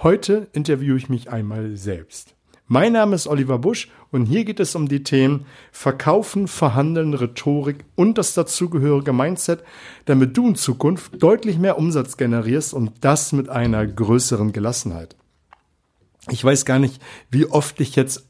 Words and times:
Heute 0.00 0.46
interviewe 0.52 0.96
ich 0.96 1.08
mich 1.08 1.28
einmal 1.28 1.76
selbst. 1.76 2.36
Mein 2.68 2.92
Name 2.92 3.16
ist 3.16 3.26
Oliver 3.26 3.58
Busch 3.58 3.88
und 4.12 4.26
hier 4.26 4.44
geht 4.44 4.60
es 4.60 4.76
um 4.76 4.86
die 4.86 5.02
Themen 5.02 5.44
Verkaufen, 5.72 6.46
Verhandeln, 6.46 7.14
Rhetorik 7.14 7.84
und 7.96 8.16
das 8.16 8.32
dazugehörige 8.32 9.12
Mindset, 9.12 9.64
damit 10.04 10.36
du 10.36 10.50
in 10.50 10.54
Zukunft 10.54 11.20
deutlich 11.20 11.58
mehr 11.58 11.78
Umsatz 11.78 12.16
generierst 12.16 12.74
und 12.74 12.92
das 13.00 13.32
mit 13.32 13.48
einer 13.48 13.84
größeren 13.88 14.52
Gelassenheit. 14.52 15.16
Ich 16.30 16.44
weiß 16.44 16.64
gar 16.64 16.78
nicht, 16.78 17.02
wie 17.32 17.46
oft 17.46 17.80
ich 17.80 17.96
jetzt 17.96 18.24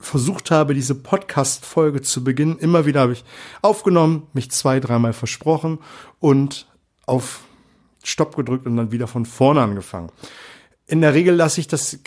versucht 0.00 0.50
habe, 0.50 0.72
diese 0.72 0.94
Podcast-Folge 0.94 2.00
zu 2.00 2.24
beginnen. 2.24 2.58
Immer 2.58 2.86
wieder 2.86 3.00
habe 3.00 3.12
ich 3.12 3.24
aufgenommen, 3.60 4.26
mich 4.32 4.50
zwei, 4.52 4.80
dreimal 4.80 5.12
versprochen 5.12 5.80
und 6.18 6.66
auf 7.04 7.42
Stopp 8.02 8.36
gedrückt 8.36 8.64
und 8.64 8.78
dann 8.78 8.90
wieder 8.90 9.06
von 9.06 9.26
vorne 9.26 9.60
angefangen. 9.60 10.10
In 10.88 11.02
der 11.02 11.14
Regel 11.14 11.34
lasse 11.34 11.60
ich 11.60 11.68
das 11.68 11.98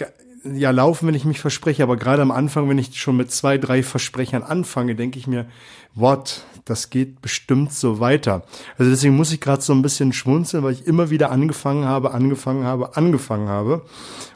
ja 0.44 0.72
laufen, 0.72 1.08
wenn 1.08 1.16
ich 1.16 1.24
mich 1.24 1.40
verspreche, 1.40 1.84
aber 1.84 1.98
gerade 1.98 2.22
am 2.22 2.32
Anfang, 2.32 2.68
wenn 2.68 2.80
ich 2.80 3.00
schon 3.00 3.16
mit 3.16 3.32
zwei, 3.32 3.60
drei 3.60 3.84
Versprechern 3.84 4.42
anfange, 4.42 4.96
denke 4.96 5.20
ich 5.20 5.28
mir, 5.28 5.46
what, 5.94 6.44
das 6.66 6.90
geht 6.90 7.22
bestimmt 7.22 7.74
so 7.74 8.00
weiter. 8.00 8.44
Also 8.78 8.90
deswegen 8.90 9.16
muss 9.16 9.32
ich 9.32 9.40
gerade 9.40 9.62
so 9.62 9.74
ein 9.74 9.84
bisschen 9.84 10.14
schmunzeln, 10.14 10.64
weil 10.64 10.74
ich 10.74 10.88
immer 10.88 11.12
wieder 11.12 11.32
angefangen 11.32 11.86
habe, 11.86 12.12
angefangen 12.12 12.64
habe, 12.64 12.98
angefangen 12.98 13.50
habe, 13.50 13.86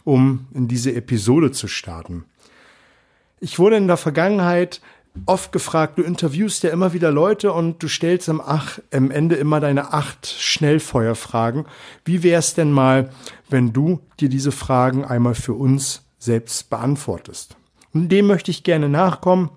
um 0.03 0.45
in 0.53 0.67
diese 0.67 0.93
Episode 0.93 1.51
zu 1.51 1.67
starten. 1.67 2.25
Ich 3.39 3.57
wurde 3.57 3.77
in 3.77 3.87
der 3.87 3.97
Vergangenheit 3.97 4.81
oft 5.25 5.51
gefragt, 5.51 5.97
du 5.97 6.03
interviewst 6.03 6.63
ja 6.63 6.69
immer 6.69 6.93
wieder 6.93 7.11
Leute 7.11 7.51
und 7.53 7.81
du 7.81 7.87
stellst 7.87 8.29
am, 8.29 8.41
Ach, 8.45 8.79
am 8.93 9.11
Ende 9.11 9.35
immer 9.35 9.59
deine 9.59 9.93
acht 9.93 10.27
Schnellfeuerfragen. 10.27 11.65
Wie 12.03 12.23
wäre 12.23 12.39
es 12.39 12.53
denn 12.53 12.71
mal, 12.71 13.09
wenn 13.49 13.73
du 13.73 14.01
dir 14.19 14.29
diese 14.29 14.51
Fragen 14.51 15.05
einmal 15.05 15.35
für 15.35 15.53
uns 15.53 16.03
selbst 16.19 16.69
beantwortest? 16.69 17.55
Und 17.93 18.09
dem 18.09 18.27
möchte 18.27 18.51
ich 18.51 18.63
gerne 18.63 18.89
nachkommen 18.89 19.49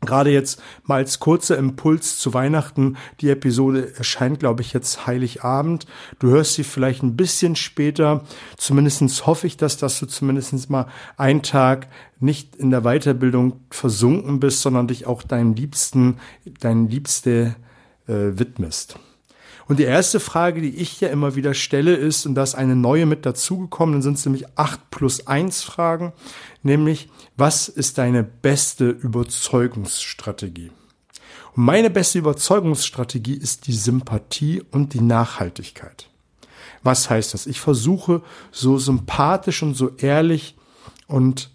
Gerade 0.00 0.30
jetzt 0.30 0.62
mal 0.84 0.96
als 0.96 1.20
kurzer 1.20 1.58
Impuls 1.58 2.18
zu 2.18 2.32
Weihnachten. 2.32 2.96
Die 3.20 3.28
Episode 3.28 3.94
erscheint, 3.96 4.40
glaube 4.40 4.62
ich, 4.62 4.72
jetzt 4.72 5.06
Heiligabend. 5.06 5.86
Du 6.18 6.28
hörst 6.28 6.54
sie 6.54 6.64
vielleicht 6.64 7.02
ein 7.02 7.16
bisschen 7.16 7.54
später. 7.54 8.24
Zumindestens 8.56 9.26
hoffe 9.26 9.46
ich, 9.46 9.58
dass, 9.58 9.76
dass 9.76 10.00
du 10.00 10.06
zumindestens 10.06 10.70
mal 10.70 10.86
einen 11.18 11.42
Tag 11.42 11.88
nicht 12.18 12.56
in 12.56 12.70
der 12.70 12.82
Weiterbildung 12.82 13.60
versunken 13.70 14.40
bist, 14.40 14.62
sondern 14.62 14.88
dich 14.88 15.06
auch 15.06 15.22
deinen 15.22 15.54
Liebsten, 15.54 16.18
deinen 16.60 16.88
Liebste 16.88 17.56
äh, 18.06 18.38
widmest. 18.38 18.98
Und 19.70 19.78
die 19.78 19.84
erste 19.84 20.18
Frage, 20.18 20.60
die 20.60 20.74
ich 20.74 21.00
ja 21.00 21.10
immer 21.10 21.36
wieder 21.36 21.54
stelle, 21.54 21.94
ist, 21.94 22.26
und 22.26 22.34
da 22.34 22.42
ist 22.42 22.56
eine 22.56 22.74
neue 22.74 23.06
mit 23.06 23.24
dazugekommen, 23.24 23.92
dann 23.92 24.02
sind 24.02 24.18
es 24.18 24.26
nämlich 24.26 24.46
acht 24.56 24.90
plus 24.90 25.28
eins 25.28 25.62
Fragen, 25.62 26.12
nämlich, 26.64 27.08
was 27.36 27.68
ist 27.68 27.96
deine 27.96 28.24
beste 28.24 28.88
Überzeugungsstrategie? 28.88 30.72
Und 31.54 31.64
meine 31.64 31.88
beste 31.88 32.18
Überzeugungsstrategie 32.18 33.34
ist 33.34 33.68
die 33.68 33.72
Sympathie 33.72 34.60
und 34.72 34.92
die 34.92 35.02
Nachhaltigkeit. 35.02 36.08
Was 36.82 37.08
heißt 37.08 37.32
das? 37.32 37.46
Ich 37.46 37.60
versuche 37.60 38.22
so 38.50 38.76
sympathisch 38.76 39.62
und 39.62 39.74
so 39.74 39.90
ehrlich 39.98 40.56
und 41.06 41.48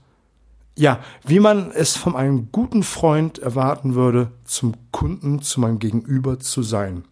ja, 0.78 1.02
wie 1.28 1.42
man 1.42 1.70
es 1.70 1.98
von 1.98 2.16
einem 2.16 2.48
guten 2.54 2.84
Freund 2.84 3.40
erwarten 3.40 3.94
würde, 3.94 4.32
zum 4.46 4.74
Kunden, 4.94 5.42
zu 5.42 5.60
meinem 5.60 5.80
Gegenüber 5.80 6.40
zu 6.40 6.64
sein. 6.64 7.04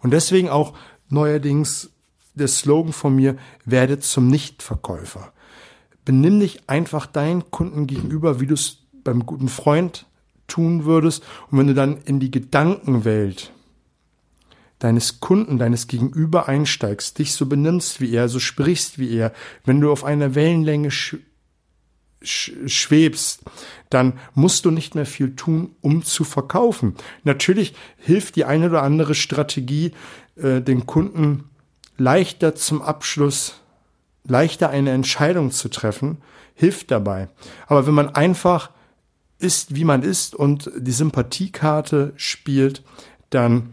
Und 0.00 0.12
deswegen 0.12 0.48
auch 0.48 0.74
neuerdings 1.08 1.90
der 2.34 2.48
Slogan 2.48 2.92
von 2.92 3.14
mir, 3.14 3.36
werde 3.64 3.98
zum 4.00 4.28
Nichtverkäufer. 4.28 5.32
Benimm 6.04 6.40
dich 6.40 6.68
einfach 6.68 7.06
deinen 7.06 7.50
Kunden 7.50 7.86
gegenüber, 7.86 8.40
wie 8.40 8.46
du 8.46 8.54
es 8.54 8.78
beim 9.04 9.26
guten 9.26 9.48
Freund 9.48 10.06
tun 10.48 10.84
würdest. 10.84 11.22
Und 11.50 11.58
wenn 11.58 11.66
du 11.66 11.74
dann 11.74 11.98
in 12.02 12.20
die 12.20 12.30
Gedankenwelt 12.30 13.52
deines 14.78 15.20
Kunden, 15.20 15.58
deines 15.58 15.86
Gegenüber 15.86 16.48
einsteigst, 16.48 17.18
dich 17.18 17.34
so 17.34 17.46
benimmst 17.46 18.00
wie 18.00 18.12
er, 18.12 18.28
so 18.28 18.40
sprichst 18.40 18.98
wie 18.98 19.14
er, 19.14 19.32
wenn 19.64 19.80
du 19.80 19.92
auf 19.92 20.02
einer 20.02 20.34
Wellenlänge 20.34 20.90
schwebst, 22.24 23.42
dann 23.90 24.14
musst 24.34 24.64
du 24.64 24.70
nicht 24.70 24.94
mehr 24.94 25.06
viel 25.06 25.36
tun, 25.36 25.74
um 25.80 26.04
zu 26.04 26.24
verkaufen. 26.24 26.94
Natürlich 27.24 27.74
hilft 27.98 28.36
die 28.36 28.44
eine 28.44 28.68
oder 28.68 28.82
andere 28.82 29.14
Strategie, 29.14 29.92
äh, 30.36 30.60
den 30.60 30.86
Kunden 30.86 31.50
leichter 31.98 32.54
zum 32.54 32.82
Abschluss, 32.82 33.60
leichter 34.24 34.70
eine 34.70 34.90
Entscheidung 34.90 35.50
zu 35.50 35.68
treffen, 35.68 36.18
hilft 36.54 36.90
dabei. 36.90 37.28
Aber 37.66 37.86
wenn 37.86 37.94
man 37.94 38.14
einfach 38.14 38.70
ist, 39.38 39.74
wie 39.74 39.84
man 39.84 40.02
ist 40.02 40.34
und 40.34 40.70
die 40.76 40.92
Sympathiekarte 40.92 42.12
spielt, 42.16 42.82
dann 43.30 43.70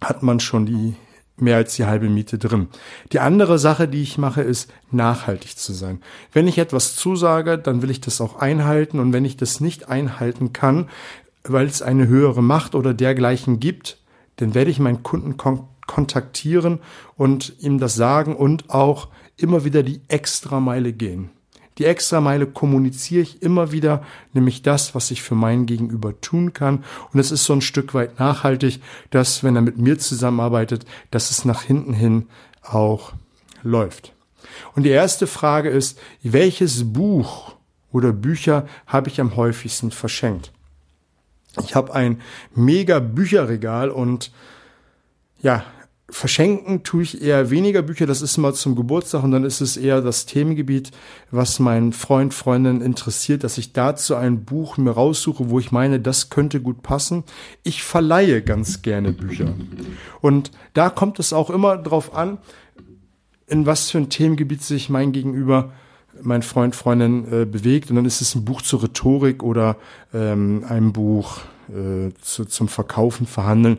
hat 0.00 0.22
man 0.22 0.40
schon 0.40 0.66
die 0.66 0.94
mehr 1.40 1.56
als 1.56 1.76
die 1.76 1.84
halbe 1.84 2.08
Miete 2.08 2.38
drin. 2.38 2.68
Die 3.12 3.20
andere 3.20 3.58
Sache, 3.58 3.88
die 3.88 4.02
ich 4.02 4.18
mache, 4.18 4.42
ist 4.42 4.70
nachhaltig 4.90 5.56
zu 5.56 5.72
sein. 5.72 6.00
Wenn 6.32 6.48
ich 6.48 6.58
etwas 6.58 6.96
zusage, 6.96 7.58
dann 7.58 7.82
will 7.82 7.90
ich 7.90 8.00
das 8.00 8.20
auch 8.20 8.36
einhalten 8.36 8.98
und 9.00 9.12
wenn 9.12 9.24
ich 9.24 9.36
das 9.36 9.60
nicht 9.60 9.88
einhalten 9.88 10.52
kann, 10.52 10.88
weil 11.44 11.66
es 11.66 11.82
eine 11.82 12.08
höhere 12.08 12.42
Macht 12.42 12.74
oder 12.74 12.94
dergleichen 12.94 13.60
gibt, 13.60 13.98
dann 14.36 14.54
werde 14.54 14.70
ich 14.70 14.78
meinen 14.78 15.02
Kunden 15.02 15.36
kon 15.36 15.66
kontaktieren 15.86 16.80
und 17.16 17.54
ihm 17.60 17.78
das 17.78 17.94
sagen 17.94 18.36
und 18.36 18.68
auch 18.68 19.08
immer 19.38 19.64
wieder 19.64 19.82
die 19.82 20.02
Extrameile 20.08 20.92
gehen. 20.92 21.30
Die 21.78 21.84
Extrameile 21.84 22.46
kommuniziere 22.46 23.22
ich 23.22 23.40
immer 23.40 23.70
wieder, 23.70 24.02
nämlich 24.32 24.62
das, 24.62 24.96
was 24.96 25.10
ich 25.12 25.22
für 25.22 25.36
mein 25.36 25.66
Gegenüber 25.66 26.20
tun 26.20 26.52
kann. 26.52 26.84
Und 27.12 27.20
es 27.20 27.30
ist 27.30 27.44
so 27.44 27.52
ein 27.52 27.60
Stück 27.60 27.94
weit 27.94 28.18
nachhaltig, 28.18 28.80
dass, 29.10 29.44
wenn 29.44 29.54
er 29.54 29.62
mit 29.62 29.78
mir 29.78 29.98
zusammenarbeitet, 29.98 30.84
dass 31.12 31.30
es 31.30 31.44
nach 31.44 31.62
hinten 31.62 31.92
hin 31.92 32.26
auch 32.62 33.12
läuft. 33.62 34.12
Und 34.74 34.82
die 34.82 34.90
erste 34.90 35.26
Frage 35.26 35.68
ist, 35.68 35.98
welches 36.22 36.92
Buch 36.92 37.54
oder 37.92 38.12
Bücher 38.12 38.66
habe 38.86 39.08
ich 39.08 39.20
am 39.20 39.36
häufigsten 39.36 39.92
verschenkt? 39.92 40.52
Ich 41.62 41.74
habe 41.74 41.94
ein 41.94 42.20
mega 42.54 42.98
Bücherregal 42.98 43.90
und 43.90 44.32
ja, 45.40 45.64
Verschenken 46.10 46.84
tue 46.84 47.02
ich 47.02 47.22
eher 47.22 47.50
weniger 47.50 47.82
Bücher, 47.82 48.06
das 48.06 48.22
ist 48.22 48.38
mal 48.38 48.54
zum 48.54 48.74
Geburtstag 48.74 49.22
und 49.24 49.30
dann 49.30 49.44
ist 49.44 49.60
es 49.60 49.76
eher 49.76 50.00
das 50.00 50.24
Themengebiet, 50.24 50.90
was 51.30 51.58
mein 51.58 51.92
Freund, 51.92 52.32
Freundin 52.32 52.80
interessiert, 52.80 53.44
dass 53.44 53.58
ich 53.58 53.74
dazu 53.74 54.14
ein 54.14 54.46
Buch 54.46 54.78
mir 54.78 54.92
raussuche, 54.92 55.50
wo 55.50 55.58
ich 55.58 55.70
meine, 55.70 56.00
das 56.00 56.30
könnte 56.30 56.62
gut 56.62 56.82
passen. 56.82 57.24
Ich 57.62 57.82
verleihe 57.82 58.40
ganz 58.40 58.80
gerne 58.80 59.12
Bücher. 59.12 59.52
Und 60.22 60.50
da 60.72 60.88
kommt 60.88 61.18
es 61.18 61.34
auch 61.34 61.50
immer 61.50 61.76
drauf 61.76 62.14
an, 62.14 62.38
in 63.46 63.66
was 63.66 63.90
für 63.90 63.98
ein 63.98 64.08
Themengebiet 64.08 64.62
sich 64.62 64.88
mein 64.88 65.12
Gegenüber 65.12 65.72
mein 66.22 66.42
Freund, 66.42 66.74
Freundin 66.74 67.30
äh, 67.30 67.44
bewegt. 67.44 67.90
Und 67.90 67.96
dann 67.96 68.06
ist 68.06 68.20
es 68.20 68.34
ein 68.34 68.44
Buch 68.44 68.62
zur 68.62 68.82
Rhetorik 68.82 69.42
oder 69.42 69.76
ähm, 70.12 70.64
ein 70.68 70.92
Buch 70.92 71.40
äh, 71.68 72.12
zu, 72.20 72.44
zum 72.44 72.68
Verkaufen, 72.68 73.26
Verhandeln 73.26 73.78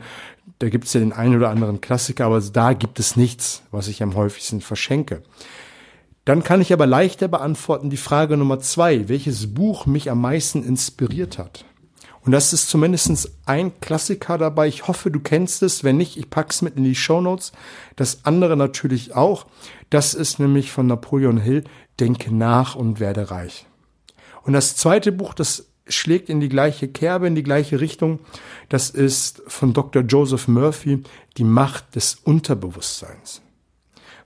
da 0.59 0.70
gibt 0.70 0.86
es 0.86 0.94
ja 0.94 1.00
den 1.00 1.14
einen 1.14 1.36
oder 1.36 1.50
anderen 1.50 1.81
Klassiker, 1.81 2.25
aber 2.25 2.42
da 2.42 2.74
gibt 2.74 3.00
es 3.00 3.16
nichts, 3.16 3.64
was 3.72 3.88
ich 3.88 4.03
am 4.03 4.16
häufigsten 4.16 4.62
verschenke. 4.62 5.24
Dann 6.25 6.44
kann 6.44 6.62
ich 6.62 6.74
aber 6.74 6.86
leichter 6.86 7.28
beantworten 7.28 7.90
die 7.90 7.97
Frage 7.97 8.38
Nummer 8.38 8.59
zwei, 8.59 9.08
welches 9.08 9.53
Buch 9.53 9.86
mich 9.86 10.12
am 10.12 10.22
meisten 10.22 10.64
inspiriert 10.64 11.38
hat. 11.38 11.66
Und 12.22 12.34
das 12.34 12.53
ist 12.53 12.70
zumindest 12.70 13.31
ein 13.46 13.80
Klassiker 13.80 14.38
dabei. 14.38 14.68
Ich 14.68 14.88
hoffe, 14.88 15.09
du 15.09 15.22
kennst 15.22 15.64
es. 15.64 15.84
Wenn 15.84 15.97
nicht, 15.97 16.18
ich 16.18 16.30
pack's 16.30 16.62
mit 16.62 16.76
in 16.76 16.84
die 16.84 16.94
Show 16.94 17.22
Notes. 17.22 17.53
Das 17.96 18.26
andere 18.26 18.58
natürlich 18.58 19.16
auch. 19.16 19.47
Das 19.90 20.14
ist 20.14 20.38
nämlich 20.38 20.72
von 20.72 20.85
Napoleon 20.88 21.38
Hill, 21.38 21.64
Denke 22.00 22.34
nach 22.35 22.76
und 22.76 23.00
werde 23.00 23.32
reich. 23.32 23.66
Und 24.44 24.53
das 24.53 24.76
zweite 24.76 25.12
Buch, 25.12 25.34
das 25.34 25.68
schlägt 25.90 26.30
in 26.30 26.40
die 26.40 26.50
gleiche 26.50 26.88
Kerbe, 26.88 27.28
in 27.28 27.36
die 27.36 27.44
gleiche 27.44 27.80
Richtung. 27.80 28.20
Das 28.70 28.90
ist 28.90 29.41
von 29.47 29.74
Dr. 29.74 30.03
Joseph 30.03 30.47
Murphy, 30.47 31.03
Die 31.38 31.44
Macht 31.44 31.96
des 31.96 32.16
Unterbewusstseins. 32.16 33.41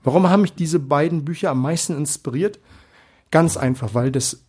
Warum 0.02 0.28
haben 0.28 0.42
mich 0.42 0.54
diese 0.54 0.78
beiden 0.78 1.24
Bücher 1.24 1.50
am 1.50 1.62
meisten 1.62 1.96
inspiriert? 1.96 2.58
Ganz 3.30 3.56
einfach, 3.56 3.94
weil 3.94 4.12
das 4.12 4.44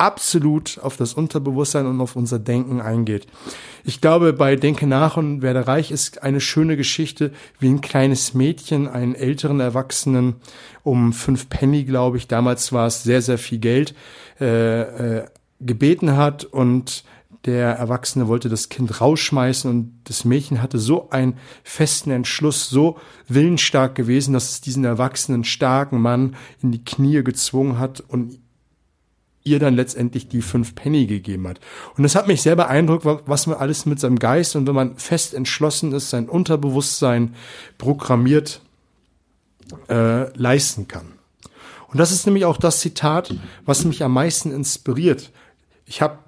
absolut 0.00 0.78
auf 0.80 0.96
das 0.96 1.12
Unterbewusstsein 1.12 1.86
und 1.86 2.00
auf 2.00 2.16
unser 2.16 2.38
Denken 2.38 2.80
eingeht. 2.80 3.26
Ich 3.84 4.00
glaube, 4.00 4.32
bei 4.32 4.56
Denke 4.56 4.86
nach 4.86 5.18
und 5.18 5.42
werde 5.42 5.66
reich 5.66 5.90
ist 5.90 6.22
eine 6.22 6.40
schöne 6.40 6.78
Geschichte, 6.78 7.32
wie 7.58 7.68
ein 7.68 7.82
kleines 7.82 8.32
Mädchen 8.32 8.88
einen 8.88 9.14
älteren 9.14 9.60
Erwachsenen 9.60 10.36
um 10.84 11.12
fünf 11.12 11.50
Penny, 11.50 11.84
glaube 11.84 12.16
ich, 12.16 12.28
damals 12.28 12.72
war 12.72 12.86
es 12.86 13.02
sehr, 13.02 13.20
sehr 13.20 13.36
viel 13.36 13.58
Geld, 13.58 13.94
äh, 14.40 15.18
äh, 15.18 15.24
gebeten 15.60 16.16
hat 16.16 16.44
und 16.44 17.04
der 17.44 17.70
Erwachsene 17.70 18.28
wollte 18.28 18.48
das 18.48 18.68
Kind 18.68 19.00
rausschmeißen 19.00 19.70
und 19.70 20.00
das 20.04 20.24
Mädchen 20.24 20.60
hatte 20.60 20.78
so 20.78 21.08
einen 21.10 21.38
festen 21.64 22.10
Entschluss, 22.10 22.68
so 22.68 22.98
willensstark 23.28 23.94
gewesen, 23.94 24.34
dass 24.34 24.50
es 24.50 24.60
diesen 24.60 24.84
erwachsenen 24.84 25.44
starken 25.44 26.00
Mann 26.00 26.36
in 26.60 26.70
die 26.70 26.84
Knie 26.84 27.22
gezwungen 27.24 27.78
hat 27.78 28.00
und 28.00 28.38
ihr 29.42 29.58
dann 29.58 29.74
letztendlich 29.74 30.28
die 30.28 30.42
fünf 30.42 30.74
Penny 30.74 31.06
gegeben 31.06 31.48
hat. 31.48 31.60
Und 31.96 32.02
das 32.02 32.14
hat 32.14 32.26
mich 32.26 32.42
sehr 32.42 32.56
beeindruckt, 32.56 33.06
was 33.06 33.46
man 33.46 33.56
alles 33.56 33.86
mit 33.86 33.98
seinem 33.98 34.18
Geist 34.18 34.54
und 34.54 34.66
wenn 34.66 34.74
man 34.74 34.96
fest 34.96 35.32
entschlossen 35.32 35.92
ist, 35.92 36.10
sein 36.10 36.28
Unterbewusstsein 36.28 37.34
programmiert 37.78 38.60
äh, 39.88 40.36
leisten 40.36 40.88
kann. 40.88 41.12
Und 41.88 41.98
das 41.98 42.12
ist 42.12 42.26
nämlich 42.26 42.44
auch 42.44 42.58
das 42.58 42.80
Zitat, 42.80 43.34
was 43.64 43.84
mich 43.84 44.04
am 44.04 44.12
meisten 44.12 44.52
inspiriert. 44.52 45.32
Ich 45.90 46.00
habe 46.02 46.18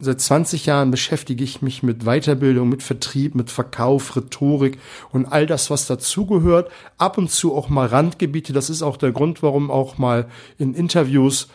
seit 0.00 0.20
20 0.20 0.66
Jahren 0.66 0.90
beschäftige 0.90 1.44
ich 1.44 1.62
mich 1.62 1.84
mit 1.84 2.02
Weiterbildung, 2.02 2.68
mit 2.68 2.82
Vertrieb, 2.82 3.36
mit 3.36 3.48
Verkauf, 3.48 4.16
Rhetorik 4.16 4.76
und 5.12 5.26
all 5.26 5.46
das, 5.46 5.70
was 5.70 5.86
dazugehört. 5.86 6.68
Ab 6.98 7.16
und 7.16 7.30
zu 7.30 7.54
auch 7.54 7.68
mal 7.68 7.86
Randgebiete. 7.86 8.52
Das 8.52 8.70
ist 8.70 8.82
auch 8.82 8.96
der 8.96 9.12
Grund, 9.12 9.40
warum 9.40 9.70
auch 9.70 9.98
mal 9.98 10.26
in 10.58 10.74
Interviews 10.74 11.46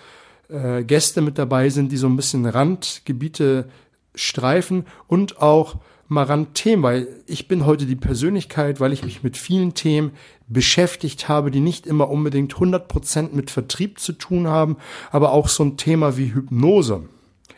äh, 0.47 0.85
Gäste 0.85 1.19
mit 1.19 1.37
dabei 1.37 1.67
sind, 1.67 1.91
die 1.91 1.97
so 1.97 2.07
ein 2.07 2.15
bisschen 2.15 2.45
Randgebiete 2.45 3.67
streifen 4.15 4.85
und 5.07 5.41
auch 5.41 5.75
mal 6.07 6.23
Randthemen, 6.23 6.83
weil 6.83 7.07
ich 7.27 7.49
bin 7.49 7.65
heute 7.65 7.85
die 7.85 7.97
Persönlichkeit, 7.97 8.79
weil 8.79 8.93
ich 8.93 9.03
mich 9.03 9.21
mit 9.21 9.35
vielen 9.35 9.73
Themen 9.73 10.11
beschäftigt 10.47 11.27
habe, 11.27 11.51
die 11.51 11.59
nicht 11.59 11.87
immer 11.87 12.09
unbedingt 12.09 12.53
100% 12.53 13.33
mit 13.33 13.51
Vertrieb 13.51 13.99
zu 13.99 14.13
tun 14.13 14.47
haben, 14.47 14.77
aber 15.11 15.33
auch 15.33 15.49
so 15.49 15.63
ein 15.63 15.75
Thema 15.75 16.15
wie 16.15 16.33
Hypnose 16.33 17.03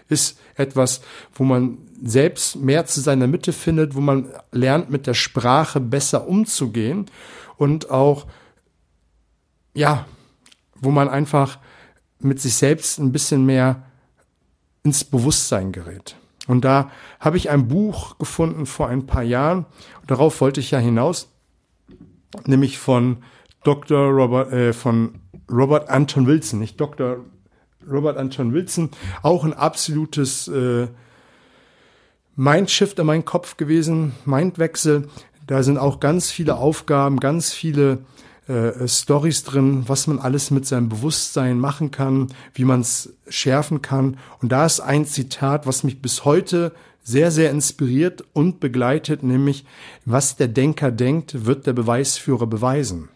ist 0.09 0.39
etwas, 0.55 1.01
wo 1.33 1.43
man 1.43 1.77
selbst 2.03 2.55
mehr 2.57 2.85
zu 2.85 3.01
seiner 3.01 3.27
Mitte 3.27 3.53
findet, 3.53 3.95
wo 3.95 4.01
man 4.01 4.29
lernt, 4.51 4.89
mit 4.89 5.07
der 5.07 5.13
Sprache 5.13 5.79
besser 5.79 6.27
umzugehen 6.27 7.05
und 7.57 7.89
auch, 7.89 8.27
ja, 9.73 10.05
wo 10.75 10.91
man 10.91 11.09
einfach 11.09 11.59
mit 12.19 12.39
sich 12.39 12.55
selbst 12.55 12.99
ein 12.99 13.11
bisschen 13.11 13.45
mehr 13.45 13.83
ins 14.83 15.03
Bewusstsein 15.03 15.71
gerät. 15.71 16.15
Und 16.47 16.63
da 16.63 16.91
habe 17.19 17.37
ich 17.37 17.49
ein 17.49 17.67
Buch 17.67 18.17
gefunden 18.17 18.65
vor 18.65 18.87
ein 18.87 19.07
paar 19.07 19.23
Jahren. 19.23 19.65
Darauf 20.05 20.41
wollte 20.41 20.59
ich 20.59 20.71
ja 20.71 20.79
hinaus, 20.79 21.29
nämlich 22.45 22.77
von 22.77 23.23
Dr. 23.63 24.11
Robert, 24.11 24.53
äh, 24.53 24.73
von 24.73 25.21
Robert 25.51 25.89
Anton 25.89 26.27
Wilson, 26.27 26.59
nicht 26.59 26.79
Dr. 26.79 27.25
Robert 27.89 28.17
Anton 28.17 28.53
Wilson, 28.53 28.89
auch 29.21 29.43
ein 29.43 29.53
absolutes 29.53 30.47
äh, 30.47 30.87
Mindshift 32.35 32.99
in 32.99 33.05
meinem 33.05 33.25
Kopf 33.25 33.57
gewesen, 33.57 34.13
Mindwechsel. 34.25 35.07
Da 35.47 35.63
sind 35.63 35.77
auch 35.77 35.99
ganz 35.99 36.31
viele 36.31 36.55
Aufgaben, 36.55 37.19
ganz 37.19 37.53
viele 37.53 37.99
äh, 38.47 38.87
Stories 38.87 39.43
drin, 39.43 39.85
was 39.87 40.07
man 40.07 40.19
alles 40.19 40.51
mit 40.51 40.65
seinem 40.65 40.89
Bewusstsein 40.89 41.59
machen 41.59 41.91
kann, 41.91 42.27
wie 42.53 42.65
man 42.65 42.81
es 42.81 43.13
schärfen 43.27 43.81
kann. 43.81 44.17
Und 44.41 44.51
da 44.51 44.65
ist 44.65 44.81
ein 44.81 45.05
Zitat, 45.05 45.65
was 45.65 45.83
mich 45.83 46.01
bis 46.01 46.25
heute 46.25 46.73
sehr, 47.03 47.31
sehr 47.31 47.51
inspiriert 47.51 48.23
und 48.33 48.59
begleitet, 48.59 49.23
nämlich, 49.23 49.65
was 50.05 50.35
der 50.35 50.47
Denker 50.47 50.91
denkt, 50.91 51.45
wird 51.45 51.67
der 51.67 51.73
Beweisführer 51.73 52.47
beweisen. 52.47 53.09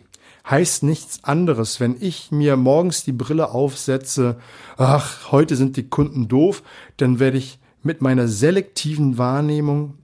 Heißt 0.49 0.83
nichts 0.83 1.23
anderes, 1.23 1.79
wenn 1.79 1.95
ich 1.99 2.31
mir 2.31 2.57
morgens 2.57 3.03
die 3.03 3.11
Brille 3.11 3.51
aufsetze, 3.51 4.39
ach, 4.77 5.31
heute 5.31 5.55
sind 5.55 5.77
die 5.77 5.89
Kunden 5.89 6.27
doof, 6.27 6.63
dann 6.97 7.19
werde 7.19 7.37
ich 7.37 7.59
mit 7.83 8.01
meiner 8.01 8.27
selektiven 8.27 9.17
Wahrnehmung 9.17 9.95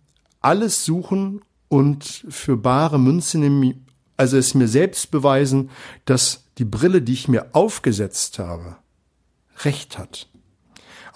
alles 0.41 0.85
suchen 0.85 1.41
und 1.67 2.25
für 2.29 2.57
bare 2.57 2.99
Münze 2.99 3.39
nehmen, 3.39 3.85
also 4.17 4.37
es 4.37 4.53
mir 4.53 4.67
selbst 4.67 5.11
beweisen, 5.11 5.69
dass 6.05 6.45
die 6.57 6.65
Brille, 6.65 7.01
die 7.01 7.13
ich 7.13 7.27
mir 7.27 7.47
aufgesetzt 7.53 8.39
habe, 8.39 8.77
recht 9.63 9.97
hat. 9.97 10.27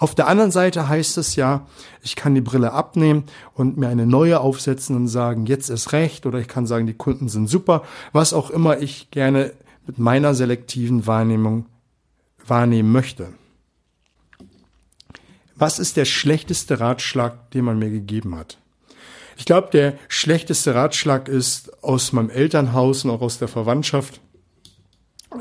Auf 0.00 0.14
der 0.14 0.28
anderen 0.28 0.50
Seite 0.50 0.88
heißt 0.88 1.18
es 1.18 1.36
ja, 1.36 1.66
ich 2.00 2.16
kann 2.16 2.34
die 2.34 2.40
Brille 2.40 2.72
abnehmen 2.72 3.24
und 3.52 3.76
mir 3.76 3.88
eine 3.88 4.06
neue 4.06 4.40
aufsetzen 4.40 4.96
und 4.96 5.08
sagen, 5.08 5.44
jetzt 5.44 5.68
ist 5.68 5.92
recht, 5.92 6.24
oder 6.24 6.38
ich 6.38 6.48
kann 6.48 6.66
sagen, 6.66 6.86
die 6.86 6.94
Kunden 6.94 7.28
sind 7.28 7.48
super, 7.48 7.82
was 8.12 8.32
auch 8.32 8.48
immer 8.48 8.78
ich 8.78 9.10
gerne 9.10 9.52
mit 9.86 9.98
meiner 9.98 10.34
selektiven 10.34 11.06
Wahrnehmung 11.06 11.66
wahrnehmen 12.46 12.90
möchte. 12.90 13.28
Was 15.54 15.78
ist 15.78 15.98
der 15.98 16.06
schlechteste 16.06 16.80
Ratschlag, 16.80 17.50
den 17.50 17.66
man 17.66 17.78
mir 17.78 17.90
gegeben 17.90 18.34
hat? 18.36 18.56
Ich 19.36 19.44
glaube, 19.44 19.68
der 19.70 19.98
schlechteste 20.08 20.74
Ratschlag 20.74 21.28
ist 21.28 21.84
aus 21.84 22.12
meinem 22.12 22.30
Elternhaus 22.30 23.04
und 23.04 23.10
auch 23.10 23.20
aus 23.20 23.38
der 23.38 23.48
Verwandtschaft. 23.48 24.22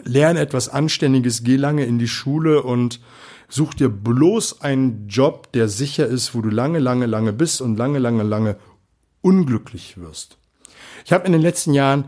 Lerne 0.04 0.42
etwas 0.42 0.68
Anständiges, 0.68 1.46
geh 1.46 1.56
lange 1.56 1.86
in 1.86 1.98
die 1.98 2.10
Schule 2.10 2.62
und 2.62 3.00
such 3.50 3.74
dir 3.74 3.90
bloß 3.90 4.62
einen 4.62 5.08
Job, 5.08 5.52
der 5.52 5.68
sicher 5.68 6.08
ist, 6.08 6.34
wo 6.34 6.42
du 6.42 6.50
lange, 6.50 6.80
lange, 6.80 7.08
lange 7.08 7.34
bist 7.34 7.62
und 7.62 7.78
lange, 7.78 8.00
lange, 8.00 8.24
lange 8.24 8.58
unglücklich 9.22 9.98
wirst. 9.98 10.38
Ich 11.06 11.12
habe 11.12 11.26
in 11.26 11.34
den 11.34 11.42
letzten 11.42 11.74
Jahren 11.74 12.06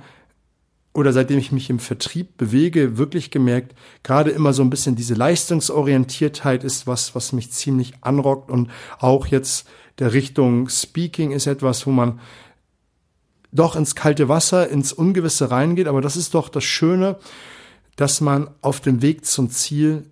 oder 0.93 1.13
seitdem 1.13 1.39
ich 1.39 1.51
mich 1.51 1.69
im 1.69 1.79
Vertrieb 1.79 2.38
bewege, 2.38 2.97
wirklich 2.97 3.31
gemerkt, 3.31 3.75
gerade 4.03 4.31
immer 4.31 4.53
so 4.53 4.61
ein 4.61 4.69
bisschen 4.69 4.95
diese 4.95 5.13
Leistungsorientiertheit 5.13 6.63
ist 6.63 6.85
was, 6.85 7.15
was 7.15 7.31
mich 7.31 7.51
ziemlich 7.51 7.94
anrockt 8.01 8.51
und 8.51 8.69
auch 8.99 9.27
jetzt 9.27 9.67
der 9.99 10.13
Richtung 10.13 10.67
Speaking 10.67 11.31
ist 11.31 11.47
etwas, 11.47 11.87
wo 11.87 11.91
man 11.91 12.19
doch 13.51 13.75
ins 13.75 13.95
kalte 13.95 14.29
Wasser, 14.29 14.69
ins 14.69 14.94
Ungewisse 14.94 15.51
reingeht. 15.51 15.87
Aber 15.87 16.01
das 16.01 16.15
ist 16.15 16.33
doch 16.33 16.49
das 16.49 16.63
Schöne, 16.63 17.17
dass 17.95 18.21
man 18.21 18.49
auf 18.61 18.79
dem 18.79 19.01
Weg 19.01 19.25
zum 19.25 19.49
Ziel 19.49 20.09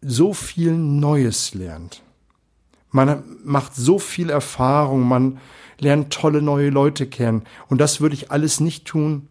so 0.00 0.32
viel 0.32 0.72
Neues 0.72 1.54
lernt. 1.54 2.02
Man 2.90 3.22
macht 3.44 3.74
so 3.74 3.98
viel 3.98 4.30
Erfahrung, 4.30 5.06
man 5.06 5.38
lernt 5.78 6.12
tolle 6.12 6.42
neue 6.42 6.70
Leute 6.70 7.06
kennen. 7.06 7.44
Und 7.68 7.80
das 7.80 8.00
würde 8.00 8.14
ich 8.14 8.30
alles 8.30 8.60
nicht 8.60 8.84
tun 8.84 9.28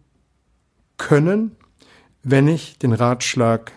können, 0.96 1.56
wenn 2.22 2.48
ich 2.48 2.78
den 2.78 2.92
Ratschlag 2.92 3.72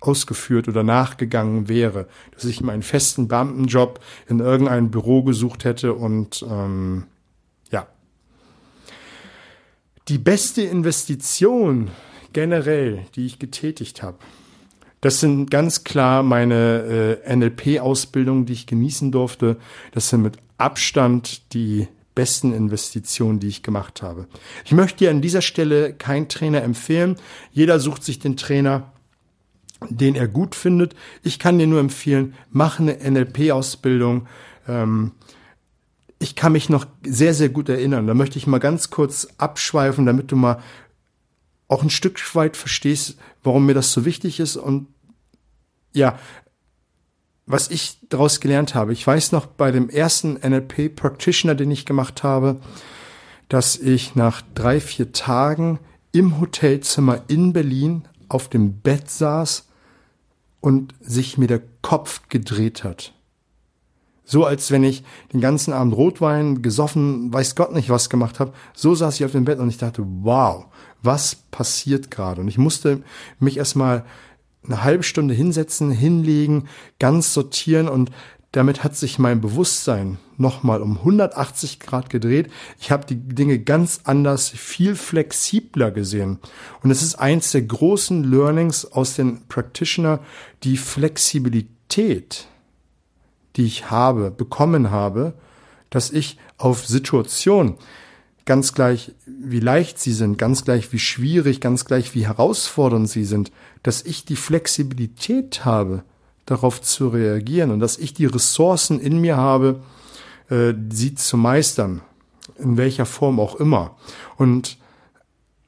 ausgeführt 0.00 0.68
oder 0.68 0.82
nachgegangen 0.82 1.68
wäre, 1.68 2.08
dass 2.32 2.44
ich 2.44 2.60
mir 2.60 2.72
einen 2.72 2.82
festen 2.82 3.28
Beamtenjob 3.28 4.00
in 4.28 4.40
irgendeinem 4.40 4.90
Büro 4.90 5.22
gesucht 5.22 5.64
hätte 5.64 5.94
und 5.94 6.44
ähm, 6.48 7.04
ja. 7.70 7.86
Die 10.08 10.18
beste 10.18 10.62
Investition 10.62 11.90
generell, 12.32 13.06
die 13.14 13.24
ich 13.24 13.38
getätigt 13.38 14.02
habe, 14.02 14.18
das 15.04 15.20
sind 15.20 15.50
ganz 15.50 15.84
klar 15.84 16.22
meine 16.22 17.18
äh, 17.26 17.36
NLP-Ausbildungen, 17.36 18.46
die 18.46 18.54
ich 18.54 18.66
genießen 18.66 19.12
durfte. 19.12 19.58
Das 19.92 20.08
sind 20.08 20.22
mit 20.22 20.38
Abstand 20.56 21.52
die 21.52 21.88
besten 22.14 22.54
Investitionen, 22.54 23.38
die 23.38 23.48
ich 23.48 23.62
gemacht 23.62 24.00
habe. 24.00 24.26
Ich 24.64 24.72
möchte 24.72 25.00
dir 25.00 25.10
an 25.10 25.20
dieser 25.20 25.42
Stelle 25.42 25.92
keinen 25.92 26.30
Trainer 26.30 26.62
empfehlen. 26.62 27.16
Jeder 27.52 27.80
sucht 27.80 28.02
sich 28.02 28.18
den 28.18 28.38
Trainer, 28.38 28.94
den 29.90 30.14
er 30.14 30.26
gut 30.26 30.54
findet. 30.54 30.94
Ich 31.22 31.38
kann 31.38 31.58
dir 31.58 31.66
nur 31.66 31.80
empfehlen, 31.80 32.32
mach 32.50 32.80
eine 32.80 32.96
NLP-Ausbildung. 32.98 34.26
Ähm, 34.66 35.12
ich 36.18 36.34
kann 36.34 36.52
mich 36.52 36.70
noch 36.70 36.86
sehr, 37.04 37.34
sehr 37.34 37.50
gut 37.50 37.68
erinnern. 37.68 38.06
Da 38.06 38.14
möchte 38.14 38.38
ich 38.38 38.46
mal 38.46 38.56
ganz 38.56 38.88
kurz 38.88 39.28
abschweifen, 39.36 40.06
damit 40.06 40.32
du 40.32 40.36
mal 40.36 40.62
auch 41.68 41.82
ein 41.82 41.90
Stück 41.90 42.34
weit 42.34 42.56
verstehst, 42.56 43.18
warum 43.42 43.66
mir 43.66 43.74
das 43.74 43.92
so 43.92 44.06
wichtig 44.06 44.40
ist. 44.40 44.56
Und 44.56 44.86
ja, 45.94 46.18
was 47.46 47.70
ich 47.70 47.98
daraus 48.08 48.40
gelernt 48.40 48.74
habe. 48.74 48.92
Ich 48.92 49.06
weiß 49.06 49.32
noch 49.32 49.46
bei 49.46 49.70
dem 49.70 49.88
ersten 49.88 50.34
NLP 50.34 50.94
Practitioner, 50.94 51.54
den 51.54 51.70
ich 51.70 51.86
gemacht 51.86 52.22
habe, 52.22 52.60
dass 53.48 53.76
ich 53.76 54.14
nach 54.14 54.42
drei, 54.54 54.80
vier 54.80 55.12
Tagen 55.12 55.78
im 56.12 56.40
Hotelzimmer 56.40 57.22
in 57.28 57.52
Berlin 57.52 58.04
auf 58.28 58.48
dem 58.48 58.80
Bett 58.80 59.10
saß 59.10 59.68
und 60.60 60.94
sich 61.00 61.36
mir 61.36 61.46
der 61.46 61.60
Kopf 61.82 62.22
gedreht 62.28 62.84
hat. 62.84 63.12
So 64.24 64.46
als 64.46 64.70
wenn 64.70 64.82
ich 64.82 65.04
den 65.34 65.42
ganzen 65.42 65.74
Abend 65.74 65.94
Rotwein 65.94 66.62
gesoffen, 66.62 67.30
weiß 67.30 67.56
Gott 67.56 67.74
nicht 67.74 67.90
was 67.90 68.08
gemacht 68.08 68.40
habe. 68.40 68.54
So 68.72 68.94
saß 68.94 69.16
ich 69.16 69.26
auf 69.26 69.32
dem 69.32 69.44
Bett 69.44 69.58
und 69.58 69.68
ich 69.68 69.76
dachte, 69.76 70.02
wow, 70.22 70.64
was 71.02 71.34
passiert 71.34 72.10
gerade? 72.10 72.40
Und 72.40 72.48
ich 72.48 72.56
musste 72.56 73.02
mich 73.38 73.58
erstmal 73.58 74.06
eine 74.64 74.82
halbe 74.82 75.02
Stunde 75.02 75.34
hinsetzen, 75.34 75.90
hinlegen, 75.90 76.68
ganz 76.98 77.34
sortieren 77.34 77.88
und 77.88 78.10
damit 78.54 78.84
hat 78.84 78.94
sich 78.94 79.18
mein 79.18 79.40
Bewusstsein 79.40 80.18
nochmal 80.36 80.80
um 80.80 80.98
180 80.98 81.80
Grad 81.80 82.08
gedreht. 82.08 82.52
Ich 82.78 82.92
habe 82.92 83.04
die 83.04 83.16
Dinge 83.16 83.58
ganz 83.58 84.02
anders, 84.04 84.48
viel 84.48 84.94
flexibler 84.94 85.90
gesehen. 85.90 86.38
Und 86.80 86.92
es 86.92 87.02
ist 87.02 87.16
eins 87.16 87.50
der 87.50 87.62
großen 87.62 88.22
Learnings 88.22 88.84
aus 88.84 89.16
den 89.16 89.48
Practitioner, 89.48 90.20
die 90.62 90.76
Flexibilität, 90.76 92.46
die 93.56 93.64
ich 93.64 93.90
habe, 93.90 94.30
bekommen 94.30 94.92
habe, 94.92 95.34
dass 95.90 96.12
ich 96.12 96.38
auf 96.56 96.86
Situationen, 96.86 97.74
ganz 98.44 98.74
gleich 98.74 99.12
wie 99.26 99.60
leicht 99.60 99.98
sie 99.98 100.12
sind, 100.12 100.38
ganz 100.38 100.64
gleich 100.64 100.92
wie 100.92 100.98
schwierig, 100.98 101.60
ganz 101.60 101.84
gleich 101.84 102.14
wie 102.14 102.26
herausfordernd 102.26 103.08
sie 103.08 103.24
sind, 103.24 103.50
dass 103.82 104.02
ich 104.02 104.24
die 104.24 104.36
Flexibilität 104.36 105.64
habe, 105.64 106.04
darauf 106.46 106.80
zu 106.80 107.08
reagieren 107.08 107.70
und 107.70 107.80
dass 107.80 107.98
ich 107.98 108.14
die 108.14 108.26
Ressourcen 108.26 109.00
in 109.00 109.18
mir 109.18 109.36
habe, 109.36 109.80
äh, 110.50 110.74
sie 110.90 111.14
zu 111.14 111.36
meistern, 111.36 112.02
in 112.58 112.76
welcher 112.76 113.06
Form 113.06 113.40
auch 113.40 113.56
immer. 113.56 113.96
Und 114.36 114.78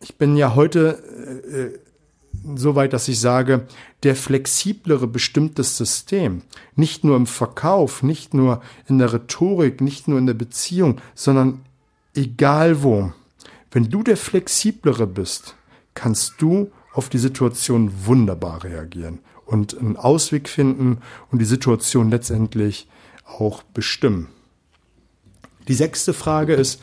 ich 0.02 0.16
bin 0.16 0.36
ja 0.36 0.54
heute 0.54 1.02
äh, 1.50 1.78
so 2.54 2.74
weit, 2.74 2.92
dass 2.92 3.08
ich 3.08 3.18
sage, 3.18 3.66
der 4.02 4.14
flexiblere 4.14 5.06
bestimmt 5.06 5.58
das 5.58 5.76
System. 5.76 6.42
Nicht 6.74 7.02
nur 7.02 7.16
im 7.16 7.26
Verkauf, 7.26 8.02
nicht 8.02 8.34
nur 8.34 8.60
in 8.86 8.98
der 8.98 9.12
Rhetorik, 9.12 9.80
nicht 9.80 10.06
nur 10.06 10.18
in 10.18 10.26
der 10.26 10.34
Beziehung, 10.34 11.00
sondern 11.14 11.62
egal 12.16 12.82
wo. 12.82 13.12
Wenn 13.70 13.90
du 13.90 14.02
der 14.02 14.16
flexiblere 14.16 15.06
bist, 15.06 15.54
kannst 15.94 16.34
du 16.38 16.70
auf 16.92 17.08
die 17.08 17.18
Situation 17.18 17.92
wunderbar 18.06 18.64
reagieren 18.64 19.20
und 19.44 19.78
einen 19.78 19.96
Ausweg 19.96 20.48
finden 20.48 20.98
und 21.30 21.40
die 21.40 21.44
Situation 21.46 22.10
letztendlich 22.10 22.88
auch 23.26 23.62
bestimmen. 23.62 24.28
Die 25.68 25.74
sechste 25.74 26.14
Frage 26.14 26.54
ist, 26.54 26.82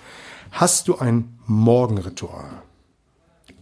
hast 0.51 0.87
du 0.87 0.97
ein 0.97 1.37
Morgenritual? 1.45 2.61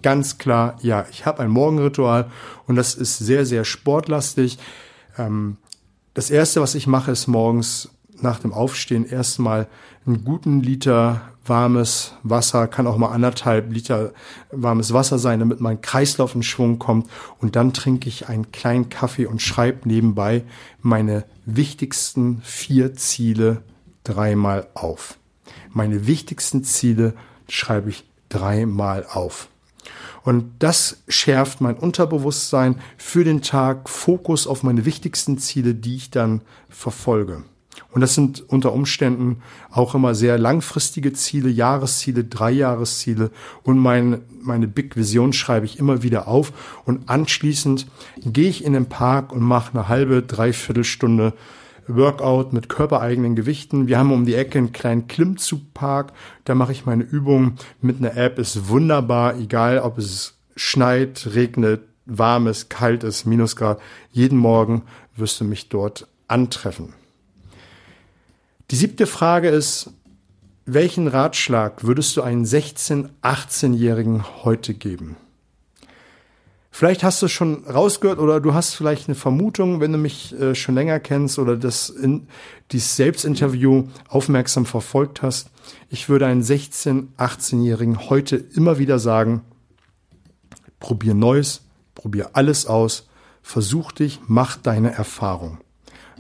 Ganz 0.02 0.40
klar, 0.40 0.78
ja, 0.82 1.06
ich 1.12 1.26
habe 1.26 1.44
ein 1.44 1.52
Morgenritual 1.52 2.32
und 2.66 2.76
das 2.76 2.96
ist 2.96 3.20
sehr, 3.20 3.46
sehr 3.46 3.66
sportlastig. 3.66 4.58
Ähm, 5.18 5.58
das 6.14 6.32
Erste, 6.32 6.60
was 6.62 6.76
ich 6.76 6.88
mache, 6.88 7.12
ist 7.12 7.28
morgens 7.28 7.90
nach 8.20 8.40
dem 8.40 8.52
Aufstehen 8.52 9.06
erstmal 9.06 9.68
einen 10.06 10.26
guten 10.26 10.62
Liter 10.62 11.31
warmes 11.46 12.14
Wasser, 12.24 12.68
kann 12.68 12.88
auch 12.88 12.98
mal 12.98 13.12
anderthalb 13.12 13.72
Liter 13.72 14.14
warmes 14.52 14.94
Wasser 14.94 15.18
sein, 15.18 15.40
damit 15.40 15.60
mein 15.60 15.82
Kreislauf 15.82 16.36
in 16.36 16.44
Schwung 16.44 16.80
kommt. 16.80 17.10
Und 17.40 17.56
dann 17.56 17.74
trinke 17.74 18.10
ich 18.10 18.30
einen 18.30 18.52
kleinen 18.52 18.90
Kaffee 18.90 19.26
und 19.26 19.42
schreibe 19.42 19.88
nebenbei 19.88 20.44
meine 20.82 21.26
wichtigsten 21.46 22.42
vier 22.44 22.94
Ziele 22.94 23.64
dreimal 24.04 24.68
auf. 24.74 25.18
Meine 25.72 26.08
wichtigsten 26.08 26.64
Ziele 26.64 27.14
schreibe 27.48 27.90
ich 27.90 28.04
dreimal 28.30 29.06
auf. 29.12 29.50
Und 30.24 30.52
das 30.60 31.02
schärft 31.08 31.62
mein 31.62 31.76
Unterbewusstsein 31.76 32.80
für 32.98 33.24
den 33.24 33.42
Tag, 33.42 33.90
Fokus 33.90 34.46
auf 34.46 34.62
meine 34.62 34.86
wichtigsten 34.86 35.40
Ziele, 35.40 35.74
die 35.74 35.96
ich 35.96 36.12
dann 36.12 36.42
verfolge. 36.70 37.44
Und 37.92 38.02
das 38.02 38.16
sind 38.16 38.44
unter 38.48 38.74
Umständen 38.74 39.42
auch 39.70 39.96
immer 39.96 40.16
sehr 40.16 40.38
langfristige 40.38 41.14
Ziele, 41.14 41.50
Jahresziele, 41.50 42.24
Dreijahresziele. 42.24 43.32
Und 43.64 43.78
mein, 43.80 44.22
meine 44.42 44.68
Big 44.68 44.96
Vision 44.96 45.34
schreibe 45.34 45.66
ich 45.66 45.80
immer 45.80 46.04
wieder 46.04 46.28
auf. 46.28 46.54
Und 46.86 47.10
anschließend 47.10 47.88
gehe 48.26 48.50
ich 48.50 48.64
in 48.64 48.74
den 48.74 48.88
Park 48.88 49.32
und 49.34 49.42
mache 49.42 49.74
eine 49.74 49.88
halbe, 49.88 50.22
dreiviertel 50.22 50.84
Stunde 50.84 51.34
Workout 51.88 52.54
mit 52.54 52.70
körpereigenen 52.70 53.36
Gewichten. 53.36 53.88
Wir 53.88 53.98
haben 53.98 54.12
um 54.12 54.26
die 54.26 54.36
Ecke 54.36 54.58
einen 54.58 54.72
kleinen 54.72 55.08
Klimmzugpark. 55.08 56.14
Da 56.46 56.56
mache 56.56 56.72
ich 56.72 56.86
meine 56.86 57.04
Übungen 57.04 57.58
mit 57.82 57.98
einer 57.98 58.16
App. 58.16 58.40
Ist 58.40 58.70
wunderbar, 58.70 59.38
egal 59.38 59.80
ob 59.80 59.98
es 59.98 60.36
schneit, 60.56 61.30
regnet, 61.34 61.82
warm 62.06 62.48
ist, 62.48 62.70
kalt 62.70 63.04
ist, 63.04 63.26
Minusgrad. 63.26 63.80
Jeden 64.12 64.38
Morgen 64.38 64.84
wirst 65.16 65.40
du 65.40 65.44
mich 65.44 65.70
dort 65.70 66.08
antreffen. 66.28 67.01
Die 68.72 68.78
siebte 68.78 69.06
Frage 69.06 69.50
ist, 69.50 69.90
welchen 70.66 71.10
Ratschlag 71.10 71.84
würdest 71.84 72.16
du 72.16 72.22
einen 72.22 72.46
16-, 72.46 73.10
18-Jährigen 73.22 74.24
heute 74.46 74.74
geben? 74.74 75.18
Vielleicht 76.72 77.04
hast 77.04 77.22
du 77.22 77.26
es 77.26 77.34
schon 77.34 77.66
rausgehört 77.66 78.20
oder 78.20 78.40
du 78.40 78.54
hast 78.54 78.74
vielleicht 78.76 79.10
eine 79.10 79.16
Vermutung, 79.16 79.82
wenn 79.82 79.92
du 79.92 79.98
mich 79.98 80.34
äh, 80.40 80.56
schon 80.56 80.76
länger 80.76 81.02
kennst 81.02 81.38
oder 81.38 81.58
das 81.58 81.90
in, 81.90 82.28
dieses 82.72 82.96
Selbstinterview 82.96 83.90
aufmerksam 84.08 84.66
verfolgt 84.66 85.22
hast. 85.22 85.50
Ich 85.90 86.08
würde 86.08 86.28
einen 86.28 86.42
16-, 86.42 87.08
18-Jährigen 87.18 88.10
heute 88.10 88.38
immer 88.38 88.80
wieder 88.80 89.00
sagen, 89.00 89.42
probier 90.80 91.14
Neues, 91.14 91.64
probier 91.94 92.30
alles 92.34 92.68
aus, 92.68 93.10
versuch 93.42 93.92
dich, 93.92 94.22
mach 94.28 94.56
deine 94.56 94.94
Erfahrung. 94.94 95.58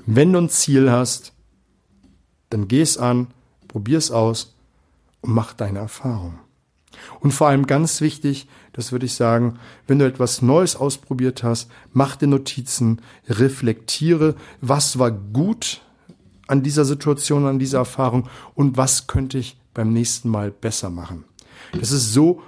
Wenn 0.05 0.33
du 0.33 0.39
ein 0.39 0.49
Ziel 0.49 0.91
hast, 0.91 1.31
dann 2.51 2.67
geh 2.67 2.81
es 2.81 2.97
an, 2.97 3.27
probier 3.67 3.97
es 3.97 4.11
aus 4.11 4.55
und 5.21 5.33
mach 5.33 5.53
deine 5.53 5.79
Erfahrung. 5.79 6.39
Und 7.19 7.31
vor 7.31 7.47
allem 7.47 7.67
ganz 7.67 8.01
wichtig, 8.01 8.47
das 8.73 8.91
würde 8.91 9.05
ich 9.05 9.13
sagen, 9.13 9.59
wenn 9.87 9.99
du 9.99 10.05
etwas 10.05 10.41
Neues 10.41 10.75
ausprobiert 10.75 11.43
hast, 11.43 11.71
mach 11.93 12.15
dir 12.15 12.27
Notizen, 12.27 13.01
reflektiere, 13.27 14.35
was 14.59 14.99
war 14.99 15.11
gut 15.11 15.81
an 16.47 16.63
dieser 16.63 16.85
Situation, 16.85 17.45
an 17.45 17.59
dieser 17.59 17.79
Erfahrung 17.79 18.27
und 18.55 18.77
was 18.77 19.07
könnte 19.07 19.37
ich 19.37 19.57
beim 19.73 19.93
nächsten 19.93 20.29
Mal 20.29 20.51
besser 20.51 20.89
machen. 20.89 21.23
Das 21.79 21.91
ist 21.91 22.11
so 22.11 22.41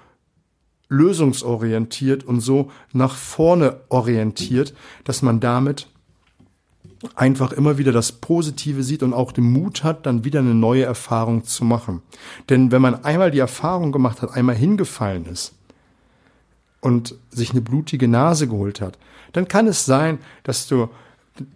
lösungsorientiert 0.90 2.24
und 2.24 2.42
so 2.42 2.70
nach 2.92 3.16
vorne 3.16 3.80
orientiert, 3.90 4.74
dass 5.06 5.22
man 5.22 5.40
damit 5.40 5.88
einfach 7.16 7.52
immer 7.52 7.78
wieder 7.78 7.92
das 7.92 8.12
Positive 8.12 8.84
sieht 8.84 9.04
und 9.04 9.14
auch 9.14 9.32
den 9.32 9.52
Mut 9.52 9.84
hat, 9.84 10.06
dann 10.06 10.24
wieder 10.24 10.40
eine 10.40 10.54
neue 10.54 10.84
Erfahrung 10.84 11.44
zu 11.44 11.66
machen. 11.66 12.02
Denn 12.50 12.72
wenn 12.72 12.82
man 12.82 13.04
einmal 13.04 13.32
die 13.32 13.40
Erfahrung 13.40 13.92
gemacht 13.92 14.22
hat, 14.22 14.32
einmal 14.32 14.56
hingefallen 14.56 15.26
ist 15.26 15.54
und 16.82 17.16
sich 17.30 17.52
eine 17.52 17.62
blutige 17.62 18.08
Nase 18.08 18.48
geholt 18.48 18.82
hat, 18.82 18.98
dann 19.34 19.48
kann 19.48 19.68
es 19.68 19.86
sein, 19.86 20.20
dass 20.44 20.68
du 20.68 20.90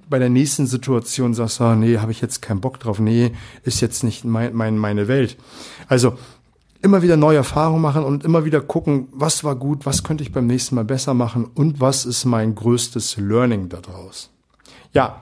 bei 0.09 0.19
der 0.19 0.29
nächsten 0.29 0.65
Situation 0.65 1.33
sagst, 1.33 1.61
oh, 1.61 1.75
nee, 1.75 1.97
habe 1.97 2.11
ich 2.11 2.21
jetzt 2.21 2.41
keinen 2.41 2.61
Bock 2.61 2.79
drauf, 2.79 2.99
nee, 2.99 3.31
ist 3.63 3.79
jetzt 3.79 4.03
nicht 4.03 4.25
mein, 4.25 4.53
mein, 4.55 4.77
meine 4.77 5.07
Welt. 5.07 5.37
Also 5.87 6.17
immer 6.81 7.01
wieder 7.03 7.17
neue 7.17 7.37
Erfahrungen 7.37 7.81
machen 7.81 8.03
und 8.03 8.23
immer 8.23 8.43
wieder 8.43 8.61
gucken, 8.61 9.07
was 9.11 9.43
war 9.43 9.55
gut, 9.55 9.85
was 9.85 10.03
könnte 10.03 10.23
ich 10.23 10.31
beim 10.31 10.47
nächsten 10.47 10.75
Mal 10.75 10.85
besser 10.85 11.13
machen 11.13 11.45
und 11.53 11.79
was 11.79 12.05
ist 12.05 12.25
mein 12.25 12.55
größtes 12.55 13.17
Learning 13.17 13.69
daraus. 13.69 14.31
Ja, 14.97 15.21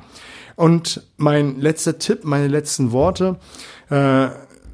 und 0.55 1.03
mein 1.17 1.60
letzter 1.60 2.00
Tipp, 2.00 2.24
meine 2.24 2.48
letzten 2.48 2.94
Worte 2.94 3.36
äh, 3.89 4.27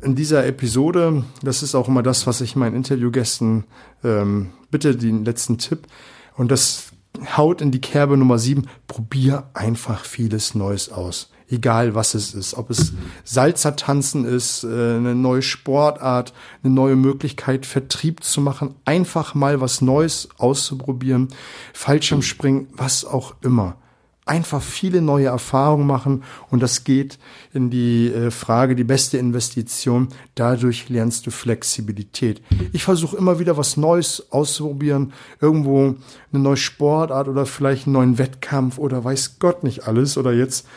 in 0.04 0.14
dieser 0.14 0.46
Episode, 0.46 1.24
das 1.42 1.64
ist 1.64 1.74
auch 1.74 1.88
immer 1.88 2.04
das, 2.04 2.28
was 2.28 2.40
ich 2.40 2.56
meinen 2.56 2.76
Interviewgästen 2.76 3.64
ähm, 4.04 4.52
bitte, 4.70 4.96
den 4.96 5.26
letzten 5.26 5.58
Tipp. 5.58 5.88
Und 6.36 6.52
das 6.52 6.92
haut 7.36 7.62
in 7.62 7.72
die 7.72 7.82
Kerbe 7.82 8.16
Nummer 8.16 8.38
sieben. 8.38 8.68
Probier 8.86 9.46
einfach 9.56 10.06
vieles 10.06 10.54
Neues 10.54 10.92
aus. 10.92 11.32
Egal 11.50 11.96
was 11.96 12.14
es 12.14 12.36
ist. 12.36 12.54
Ob 12.54 12.70
es 12.70 12.94
Salzertanzen 13.24 14.24
ist, 14.24 14.64
äh, 14.64 14.68
eine 14.68 15.16
neue 15.16 15.42
Sportart, 15.42 16.32
eine 16.64 16.76
neue 16.76 16.96
Möglichkeit, 16.96 17.66
Vertrieb 17.66 18.24
zu 18.24 18.40
machen. 18.40 18.76
Einfach 18.86 19.34
mal 19.34 19.62
was 19.62 19.82
Neues 19.82 20.30
auszuprobieren. 20.38 21.30
Fallschirmspringen, 21.74 22.68
was 22.74 23.04
auch 23.04 23.34
immer 23.42 23.81
einfach 24.26 24.62
viele 24.62 25.02
neue 25.02 25.28
Erfahrungen 25.28 25.88
machen 25.88 26.24
und 26.50 26.62
das 26.62 26.84
geht 26.84 27.18
in 27.54 27.70
die 27.70 28.08
äh, 28.08 28.30
Frage, 28.30 28.76
die 28.76 28.84
beste 28.84 29.18
Investition. 29.18 30.10
Dadurch 30.36 30.90
lernst 30.90 31.26
du 31.26 31.32
Flexibilität. 31.32 32.42
Ich 32.72 32.84
versuche 32.84 33.18
immer 33.18 33.40
wieder 33.40 33.58
was 33.58 33.78
Neues 33.78 34.32
auszuprobieren, 34.32 35.14
irgendwo 35.40 35.96
eine 36.32 36.44
neue 36.44 36.58
Sportart 36.58 37.28
oder 37.28 37.46
vielleicht 37.46 37.88
einen 37.88 37.94
neuen 37.94 38.18
Wettkampf 38.20 38.78
oder 38.78 39.04
weiß 39.04 39.40
Gott 39.40 39.64
nicht 39.64 39.88
alles 39.88 40.18
oder 40.18 40.34
jetzt, 40.34 40.68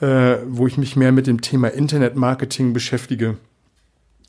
äh, 0.00 0.36
wo 0.46 0.66
ich 0.66 0.78
mich 0.78 0.94
mehr 0.94 1.12
mit 1.12 1.26
dem 1.26 1.40
Thema 1.40 1.68
Internetmarketing 1.68 2.72
beschäftige, 2.72 3.36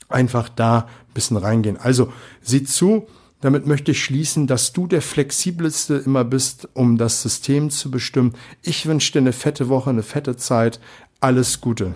einfach 0.08 0.48
da 0.48 0.78
ein 0.80 1.14
bisschen 1.14 1.36
reingehen. 1.36 1.76
Also 1.76 2.12
sieh 2.42 2.64
zu, 2.64 3.06
damit 3.40 3.66
möchte 3.66 3.92
ich 3.92 4.02
schließen, 4.02 4.46
dass 4.46 4.72
du 4.72 4.86
der 4.86 5.02
flexibelste 5.02 5.94
immer 5.94 6.24
bist, 6.24 6.68
um 6.74 6.98
das 6.98 7.22
System 7.22 7.70
zu 7.70 7.90
bestimmen. 7.90 8.34
Ich 8.62 8.86
wünsche 8.86 9.12
dir 9.12 9.18
eine 9.18 9.32
fette 9.32 9.68
Woche, 9.68 9.90
eine 9.90 10.02
fette 10.02 10.36
Zeit. 10.36 10.80
Alles 11.20 11.60
Gute. 11.60 11.94